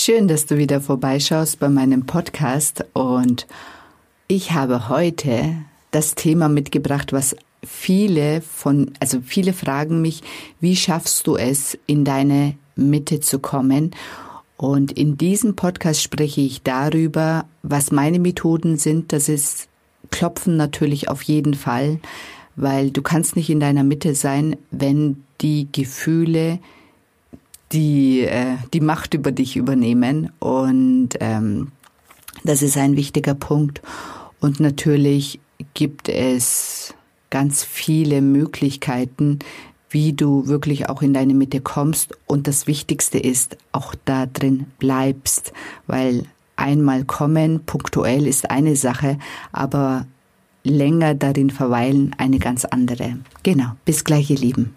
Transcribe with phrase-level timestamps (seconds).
[0.00, 3.48] Schön, dass du wieder vorbeischaust bei meinem Podcast und
[4.28, 5.56] ich habe heute
[5.90, 7.34] das Thema mitgebracht, was
[7.66, 10.22] viele von, also viele fragen mich,
[10.60, 13.90] wie schaffst du es, in deine Mitte zu kommen?
[14.56, 19.12] Und in diesem Podcast spreche ich darüber, was meine Methoden sind.
[19.12, 19.66] Das ist
[20.10, 21.98] Klopfen natürlich auf jeden Fall,
[22.54, 26.60] weil du kannst nicht in deiner Mitte sein, wenn die Gefühle
[27.72, 30.30] die äh, die Macht über dich übernehmen.
[30.38, 31.72] Und ähm,
[32.44, 33.82] das ist ein wichtiger Punkt.
[34.40, 35.40] Und natürlich
[35.74, 36.94] gibt es
[37.30, 39.40] ganz viele Möglichkeiten,
[39.90, 42.16] wie du wirklich auch in deine Mitte kommst.
[42.26, 45.52] Und das Wichtigste ist, auch da drin bleibst,
[45.86, 46.24] weil
[46.56, 49.18] einmal kommen, punktuell ist eine Sache,
[49.52, 50.06] aber
[50.64, 53.18] länger darin verweilen eine ganz andere.
[53.42, 54.76] Genau, bis gleich ihr Lieben.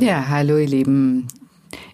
[0.00, 1.28] Ja, hallo ihr Lieben.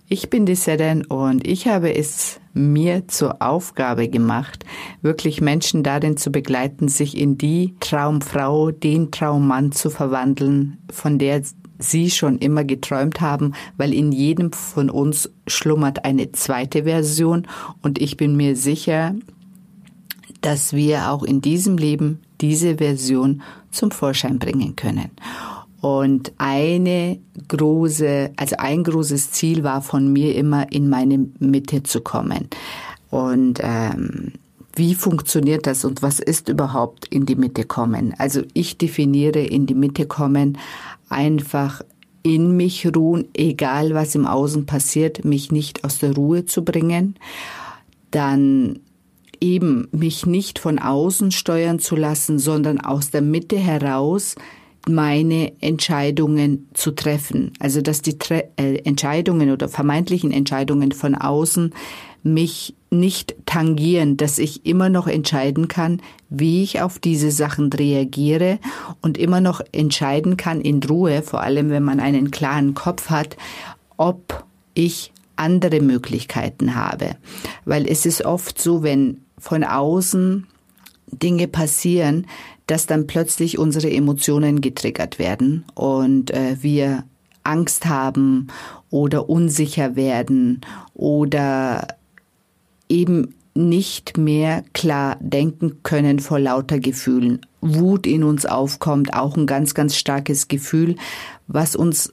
[0.07, 4.65] Ich bin die Seren und ich habe es mir zur Aufgabe gemacht,
[5.03, 11.43] wirklich Menschen darin zu begleiten, sich in die Traumfrau, den Traummann zu verwandeln, von der
[11.81, 17.49] sie schon immer geträumt haben, weil in jedem von uns schlummert eine zweite Version
[17.83, 19.17] und ich bin mir sicher,
[20.43, 25.11] dass wir auch in diesem Leben diese Version zum Vorschein bringen können.
[25.81, 32.01] Und eine große, also ein großes Ziel war von mir immer, in meine Mitte zu
[32.01, 32.49] kommen.
[33.11, 34.33] Und ähm,
[34.75, 38.15] wie funktioniert das und was ist überhaupt in die Mitte kommen?
[38.19, 40.59] Also ich definiere in die Mitte kommen
[41.09, 41.83] einfach
[42.23, 47.15] in mich ruhen, egal was im Außen passiert, mich nicht aus der Ruhe zu bringen.
[48.11, 48.81] Dann
[49.41, 54.35] eben mich nicht von außen steuern zu lassen, sondern aus der Mitte heraus
[54.89, 57.53] meine Entscheidungen zu treffen.
[57.59, 61.75] Also dass die Tre äh, Entscheidungen oder vermeintlichen Entscheidungen von außen
[62.23, 68.59] mich nicht tangieren, dass ich immer noch entscheiden kann, wie ich auf diese Sachen reagiere
[69.01, 73.37] und immer noch entscheiden kann in Ruhe, vor allem wenn man einen klaren Kopf hat,
[73.97, 74.45] ob
[74.75, 77.17] ich andere Möglichkeiten habe.
[77.65, 80.47] Weil es ist oft so, wenn von außen
[81.09, 82.27] Dinge passieren,
[82.67, 87.05] dass dann plötzlich unsere Emotionen getriggert werden und äh, wir
[87.45, 88.49] Angst haben
[88.91, 90.61] oder unsicher werden
[90.95, 91.87] oder
[92.89, 97.41] eben nicht mehr klar denken können vor lauter Gefühlen.
[97.61, 100.97] Wut in uns aufkommt, auch ein ganz, ganz starkes Gefühl,
[101.47, 102.13] was uns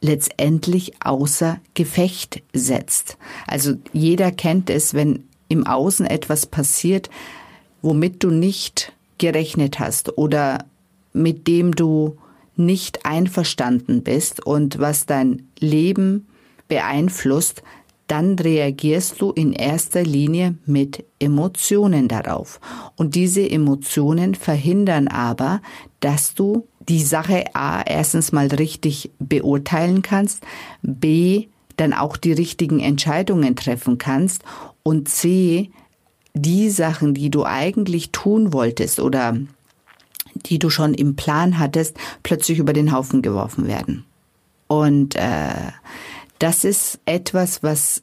[0.00, 3.16] letztendlich außer Gefecht setzt.
[3.46, 7.10] Also jeder kennt es, wenn im Außen etwas passiert,
[7.82, 10.64] womit du nicht gerechnet hast oder
[11.12, 12.16] mit dem du
[12.56, 16.26] nicht einverstanden bist und was dein Leben
[16.68, 17.62] beeinflusst,
[18.06, 22.60] dann reagierst du in erster Linie mit Emotionen darauf.
[22.96, 25.62] Und diese Emotionen verhindern aber,
[26.00, 30.42] dass du die Sache A erstens mal richtig beurteilen kannst,
[30.82, 31.46] B
[31.76, 34.42] dann auch die richtigen Entscheidungen treffen kannst
[34.82, 35.70] und C
[36.34, 39.36] die Sachen, die du eigentlich tun wolltest oder
[40.34, 44.04] die du schon im Plan hattest, plötzlich über den Haufen geworfen werden.
[44.66, 45.72] Und äh,
[46.40, 48.02] das ist etwas, was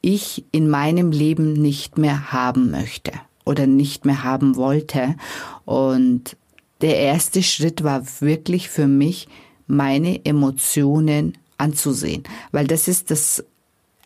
[0.00, 3.12] ich in meinem Leben nicht mehr haben möchte
[3.44, 5.16] oder nicht mehr haben wollte.
[5.64, 6.36] Und
[6.80, 9.28] der erste Schritt war wirklich für mich,
[9.66, 13.44] meine Emotionen anzusehen, weil das ist das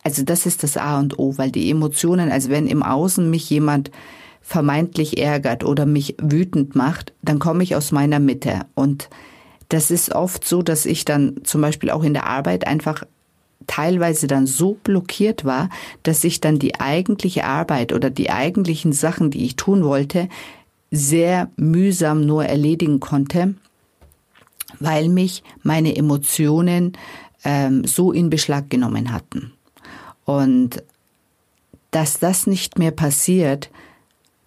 [0.07, 3.49] also das ist das A und O, weil die Emotionen, also wenn im Außen mich
[3.49, 3.91] jemand
[4.41, 8.61] vermeintlich ärgert oder mich wütend macht, dann komme ich aus meiner Mitte.
[8.73, 9.09] Und
[9.67, 13.03] das ist oft so, dass ich dann zum Beispiel auch in der Arbeit einfach
[13.67, 15.67] teilweise dann so blockiert war,
[16.03, 20.29] dass ich dann die eigentliche Arbeit oder die eigentlichen Sachen, die ich tun wollte,
[20.89, 23.55] sehr mühsam nur erledigen konnte,
[24.79, 26.93] weil mich meine Emotionen
[27.43, 29.51] ähm, so in Beschlag genommen hatten.
[30.27, 30.83] Und
[31.91, 33.69] dass das nicht mehr passiert,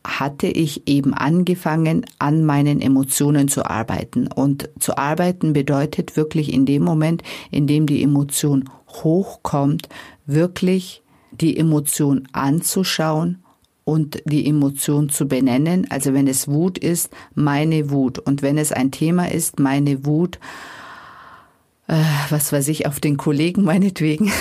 [0.06, 4.26] hatte ich eben angefangen, an meinen Emotionen zu arbeiten.
[4.26, 9.88] Und zu arbeiten bedeutet wirklich in dem Moment, in dem die Emotion hochkommt,
[10.26, 13.42] wirklich die Emotion anzuschauen
[13.84, 15.86] und die Emotion zu benennen.
[15.88, 18.18] Also wenn es Wut ist, meine Wut.
[18.18, 20.38] Und wenn es ein Thema ist, meine Wut,
[21.90, 24.32] äh, was weiß ich, auf den Kollegen meinetwegen.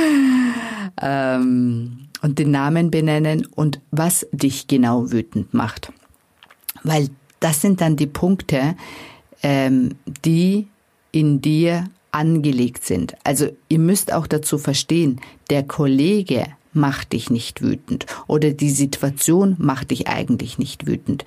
[1.02, 5.92] ähm, und den Namen benennen und was dich genau wütend macht.
[6.82, 7.10] Weil
[7.40, 8.74] das sind dann die Punkte,
[9.42, 10.66] ähm, die
[11.12, 13.14] in dir angelegt sind.
[13.22, 15.20] Also ihr müsst auch dazu verstehen,
[15.50, 21.26] der Kollege macht dich nicht wütend oder die Situation macht dich eigentlich nicht wütend.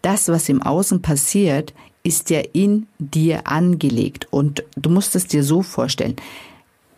[0.00, 5.44] Das, was im Außen passiert, ist ja in dir angelegt und du musst es dir
[5.44, 6.16] so vorstellen.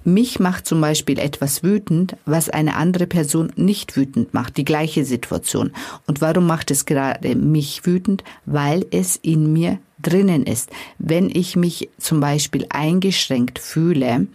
[0.05, 5.05] Mich macht zum Beispiel etwas wütend, was eine andere Person nicht wütend macht, die gleiche
[5.05, 5.71] Situation.
[6.07, 8.25] Und warum macht es gerade mich wütend?
[8.45, 10.71] Weil es in mir drinnen ist.
[10.99, 14.27] Wenn ich mich zum Beispiel eingeschränkt fühle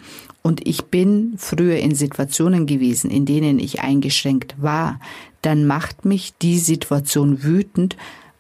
[0.42, 5.02] und ich bin früher in Situationen gewesen, in denen ich eingeschränkt war,
[5.42, 7.98] dann macht mich die Situation wütend,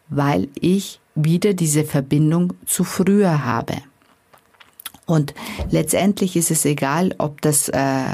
[0.07, 3.75] weil ich wieder diese Verbindung zu früher habe.
[5.05, 5.33] Und
[5.71, 8.05] letztendlich ist es egal, ob das, äh,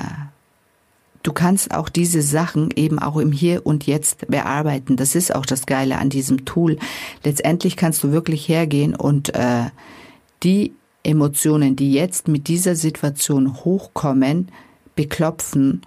[1.23, 4.95] du kannst auch diese Sachen eben auch im Hier und Jetzt bearbeiten.
[4.95, 6.77] Das ist auch das Geile an diesem Tool.
[7.23, 9.65] Letztendlich kannst du wirklich hergehen und äh,
[10.43, 10.73] die
[11.03, 14.51] Emotionen, die jetzt mit dieser Situation hochkommen,
[14.95, 15.81] beklopfen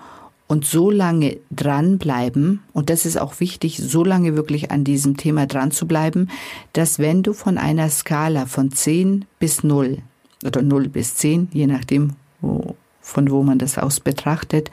[0.49, 5.47] und so lange dranbleiben, und das ist auch wichtig, so lange wirklich an diesem Thema
[5.47, 6.29] dran zu bleiben,
[6.73, 9.99] dass wenn du von einer Skala von 10 bis 0
[10.45, 14.71] oder 0 bis 10, je nachdem, wo, von wo man das aus betrachtet,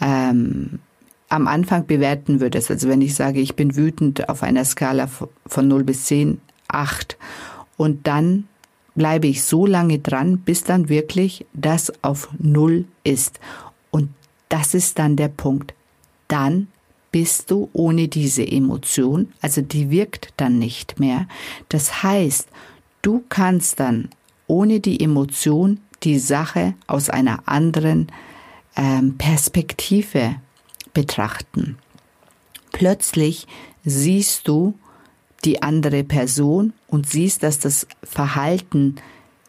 [0.00, 0.78] ähm,
[1.28, 2.70] am Anfang bewerten würdest.
[2.70, 5.08] Also wenn ich sage, ich bin wütend auf einer Skala
[5.46, 7.16] von 0 bis 10, 8.
[7.76, 8.44] Und dann
[8.94, 13.40] bleibe ich so lange dran, bis dann wirklich das auf 0 ist.
[13.90, 14.10] Und
[14.52, 15.72] das ist dann der Punkt.
[16.28, 16.68] Dann
[17.10, 21.26] bist du ohne diese Emotion, also die wirkt dann nicht mehr.
[21.70, 22.48] Das heißt,
[23.00, 24.10] du kannst dann
[24.46, 28.12] ohne die Emotion die Sache aus einer anderen
[28.76, 30.36] ähm, Perspektive
[30.92, 31.78] betrachten.
[32.72, 33.46] Plötzlich
[33.84, 34.74] siehst du
[35.44, 38.96] die andere Person und siehst, dass das Verhalten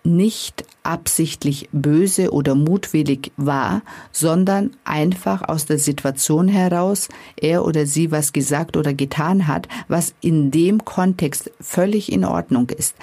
[0.03, 7.07] nicht absichtlich böse oder mutwillig war, sondern einfach aus der Situation heraus
[7.37, 12.69] er oder sie was gesagt oder getan hat, was in dem Kontext völlig in Ordnung
[12.69, 12.95] ist.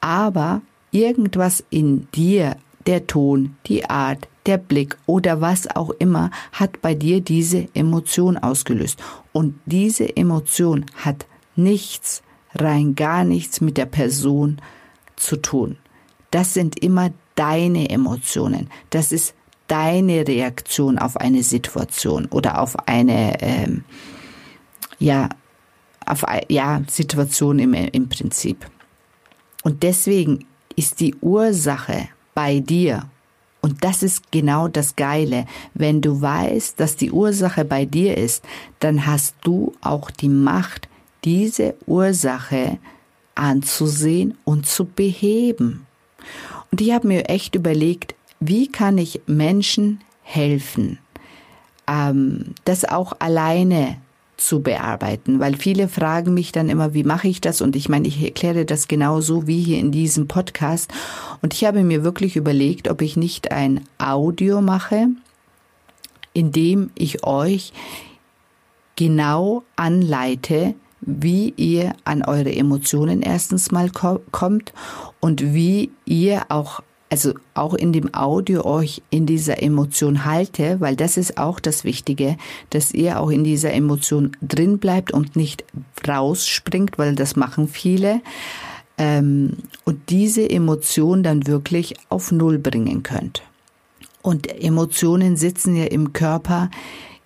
[0.00, 0.62] Aber
[0.92, 2.56] Irgendwas in dir,
[2.86, 8.36] der Ton, die Art, der Blick oder was auch immer, hat bei dir diese Emotion
[8.36, 8.98] ausgelöst.
[9.32, 12.22] Und diese Emotion hat nichts,
[12.54, 14.60] rein gar nichts mit der Person
[15.14, 15.76] zu tun.
[16.30, 18.70] Das sind immer deine Emotionen.
[18.90, 19.34] Das ist
[19.66, 23.84] deine Reaktion auf eine Situation oder auf eine, ähm,
[24.98, 25.28] ja,
[26.06, 28.66] auf ja, Situation im, im Prinzip.
[29.62, 30.44] Und deswegen
[30.76, 33.08] ist die Ursache bei dir.
[33.60, 35.46] Und das ist genau das Geile.
[35.74, 38.42] Wenn du weißt, dass die Ursache bei dir ist,
[38.80, 40.88] dann hast du auch die Macht,
[41.24, 42.78] diese Ursache
[43.34, 45.86] anzusehen und zu beheben.
[46.70, 50.98] Und ich habe mir echt überlegt, wie kann ich Menschen helfen,
[51.86, 53.96] ähm, das auch alleine
[54.40, 57.60] zu bearbeiten, weil viele fragen mich dann immer, wie mache ich das?
[57.60, 60.90] Und ich meine, ich erkläre das genauso wie hier in diesem Podcast.
[61.42, 65.08] Und ich habe mir wirklich überlegt, ob ich nicht ein Audio mache,
[66.32, 67.72] in dem ich euch
[68.96, 74.72] genau anleite, wie ihr an eure Emotionen erstens mal kommt
[75.20, 80.94] und wie ihr auch also auch in dem Audio euch in dieser Emotion halte, weil
[80.94, 82.36] das ist auch das Wichtige,
[82.70, 85.64] dass ihr auch in dieser Emotion drin bleibt und nicht
[86.06, 88.22] rausspringt, weil das machen viele.
[88.96, 93.42] Ähm, und diese Emotion dann wirklich auf Null bringen könnt.
[94.22, 96.70] Und Emotionen sitzen ja im Körper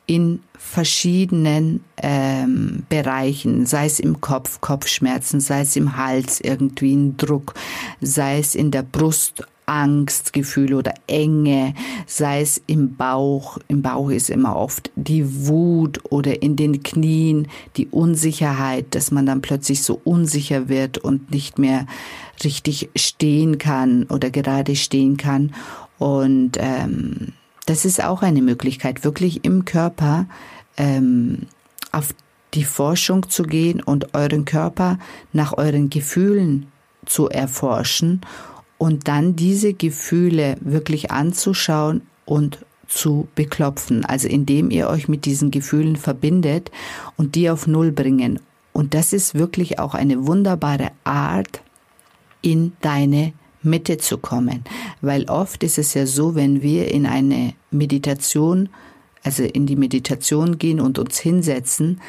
[0.07, 7.17] in verschiedenen ähm, Bereichen, sei es im Kopf, Kopfschmerzen, sei es im Hals irgendwie ein
[7.17, 7.55] Druck,
[8.01, 11.75] sei es in der Brust Angstgefühl oder Enge,
[12.07, 17.49] sei es im Bauch, im Bauch ist immer oft die Wut oder in den Knien
[17.77, 21.87] die Unsicherheit, dass man dann plötzlich so unsicher wird und nicht mehr
[22.43, 25.55] richtig stehen kann oder gerade stehen kann.
[25.99, 27.33] Und ähm,
[27.67, 30.27] das ist auch eine Möglichkeit, wirklich im Körper
[30.77, 31.47] ähm,
[31.93, 32.15] auf
[32.55, 34.99] die Forschung zu gehen und euren Körper
[35.33, 36.67] nach euren Gefühlen
[37.07, 38.21] zu erforschen
[38.79, 45.51] und dann diese Gefühle wirklich anzuschauen und zu beklopfen, also indem ihr euch mit diesen
[45.51, 46.71] Gefühlen verbindet
[47.17, 48.41] und die auf Null bringen.
[48.73, 51.63] Und das ist wirklich auch eine wunderbare Art,
[52.43, 53.33] in deine
[53.65, 54.65] Mitte zu kommen.
[55.01, 58.69] Weil oft ist es ja so, wenn wir in eine Meditation,
[59.23, 62.01] also in die Meditation gehen und uns hinsetzen,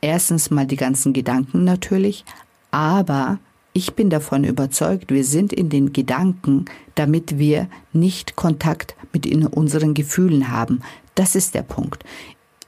[0.00, 2.24] erstens mal die ganzen Gedanken natürlich,
[2.70, 3.38] aber
[3.72, 6.64] ich bin davon überzeugt, wir sind in den Gedanken,
[6.94, 10.80] damit wir nicht Kontakt mit unseren Gefühlen haben.
[11.14, 12.02] Das ist der Punkt.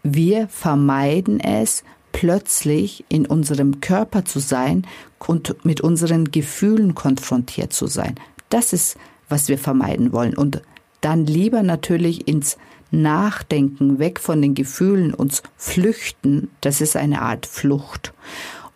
[0.03, 1.83] Wir vermeiden es,
[2.13, 4.87] plötzlich in unserem Körper zu sein
[5.19, 8.15] und mit unseren Gefühlen konfrontiert zu sein.
[8.49, 8.97] Das ist,
[9.29, 10.37] was wir vermeiden wollen.
[10.37, 10.63] Und
[11.01, 12.57] dann lieber natürlich ins
[12.91, 18.15] Nachdenken, weg von den Gefühlen, uns flüchten, das ist eine Art Flucht,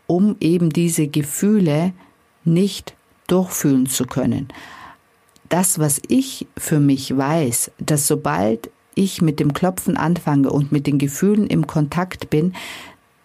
[0.07, 1.93] um eben diese Gefühle
[2.45, 2.95] nicht
[3.27, 4.49] durchfühlen zu können.
[5.49, 10.87] Das, was ich für mich weiß, dass sobald ich mit dem Klopfen anfange und mit
[10.87, 12.55] den Gefühlen im Kontakt bin,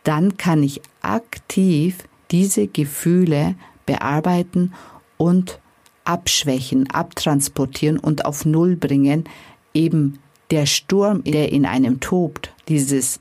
[0.08, 1.98] dann kann ich aktiv
[2.32, 4.74] diese Gefühle bearbeiten
[5.18, 5.60] und
[6.06, 9.26] abschwächen, abtransportieren und auf Null bringen.
[9.74, 13.20] Eben der Sturm, der in einem tobt, dieses,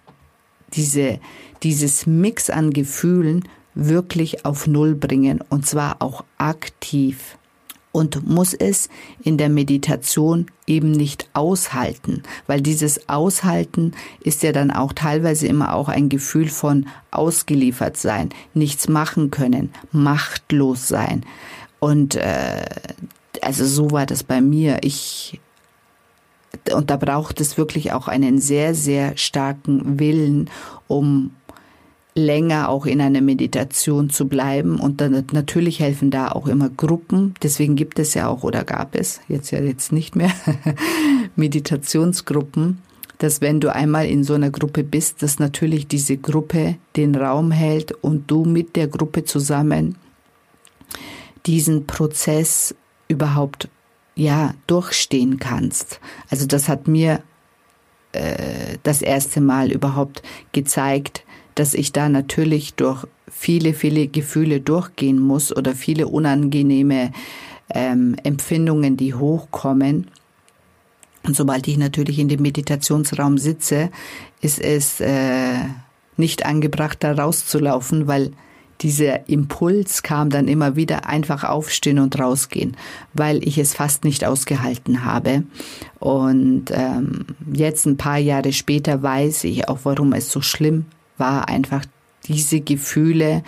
[0.75, 1.19] diese,
[1.65, 7.37] dieses Mix an Gefühlen wirklich auf Null bringen und zwar auch aktiv
[7.97, 8.91] und muss es
[9.23, 15.75] in der Meditation eben nicht aushalten, weil dieses Aushalten ist ja dann auch teilweise immer
[15.75, 21.25] auch ein Gefühl von ausgeliefert sein, nichts machen können, machtlos sein.
[21.79, 22.67] Und äh,
[23.41, 24.81] also so war das bei mir.
[24.83, 25.41] Ich
[26.75, 30.51] und da braucht es wirklich auch einen sehr, sehr starken Willen,
[30.87, 31.31] um
[32.17, 34.81] länger auch in einer Meditation zu bleiben.
[34.81, 37.35] Und dann natürlich helfen da auch immer Gruppen.
[37.43, 40.33] Deswegen gibt es ja auch oder gab es jetzt ja jetzt nicht mehr
[41.37, 42.79] Meditationsgruppen,
[43.19, 47.51] dass wenn du einmal in so einer Gruppe bist, dass natürlich diese Gruppe den Raum
[47.51, 49.97] hält und du mit der Gruppe zusammen
[51.45, 52.75] diesen Prozess
[53.09, 53.69] überhaupt
[54.15, 56.01] ja durchstehen kannst.
[56.31, 57.23] Also das hat mir
[58.13, 61.26] äh, das erste Mal überhaupt gezeigt,
[61.57, 67.13] dass ich da natürlich durch viele, viele Gefühle durchgehen muss oder viele unangenehme
[67.75, 70.07] ähm, Empfindungen, die hochkommen.
[71.25, 73.91] Und sobald ich natürlich in dem Meditationsraum sitze,
[74.41, 75.65] ist es äh,
[76.17, 78.31] nicht angebracht, da rauszulaufen, weil
[78.83, 82.77] dieser Impuls kam dann immer wieder einfach aufstehen und rausgehen,
[83.15, 85.45] weil ich es fast nicht ausgehalten habe.
[85.99, 90.85] Und ähm, jetzt ein paar Jahre später weiß ich auch, warum es so schlimm
[91.19, 91.85] war einfach
[92.27, 93.43] diese Gefühle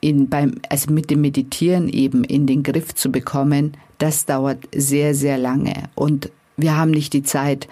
[0.00, 5.14] in, beim, also mit dem Meditieren eben in den Griff zu bekommen, das dauert sehr,
[5.14, 5.74] sehr lange.
[5.94, 7.68] Und wir haben nicht die Zeit,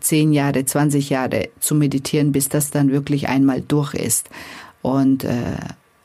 [0.00, 4.28] zehn Jahre, 20 Jahre zu meditieren, bis das dann wirklich einmal durch ist.
[4.82, 5.56] Und äh,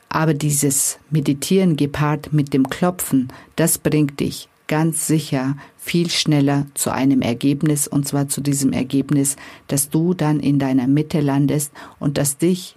[0.08, 6.90] aber dieses Meditieren gepaart mit dem Klopfen, das bringt dich ganz sicher viel schneller zu
[6.90, 9.36] einem Ergebnis und zwar zu diesem Ergebnis,
[9.68, 12.76] dass du dann in deiner Mitte landest und dass dich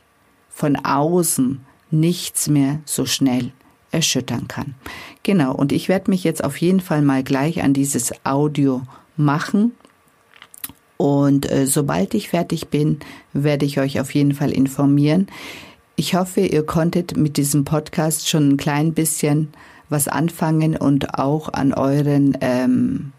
[0.49, 3.51] von außen nichts mehr so schnell
[3.91, 4.75] erschüttern kann.
[5.23, 8.81] Genau, und ich werde mich jetzt auf jeden Fall mal gleich an dieses Audio
[9.15, 9.71] machen.
[10.97, 12.99] Und äh, sobald ich fertig bin,
[13.33, 15.27] werde ich euch auf jeden Fall informieren.
[15.95, 19.49] Ich hoffe, ihr konntet mit diesem Podcast schon ein klein bisschen
[19.89, 23.11] was anfangen und auch an euren, ähm,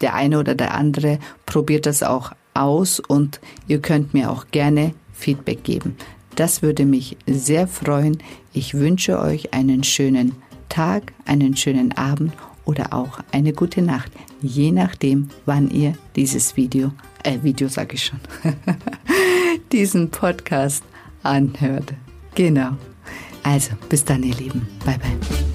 [0.00, 4.94] der eine oder der andere probiert das auch aus und ihr könnt mir auch gerne
[5.12, 5.96] Feedback geben.
[6.34, 8.18] Das würde mich sehr freuen.
[8.52, 10.36] Ich wünsche euch einen schönen
[10.68, 12.32] Tag, einen schönen Abend
[12.64, 16.92] oder auch eine gute Nacht, je nachdem, wann ihr dieses Video,
[17.24, 18.20] äh, Video sage ich schon,
[19.72, 20.84] diesen Podcast
[21.22, 21.94] anhört.
[22.34, 22.76] Genau.
[23.42, 24.68] Also, bis dann, ihr Lieben.
[24.84, 25.47] Bye, bye.